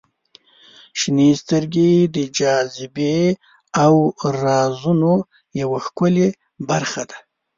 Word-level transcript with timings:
•شنې 0.99 1.29
سترګې 1.41 1.91
د 2.15 2.17
جاذبې 2.37 3.17
او 3.83 3.93
رازونو 4.41 5.13
یوه 5.61 5.79
ښکلې 5.85 6.27
برخه 6.69 7.03
ده. 7.09 7.17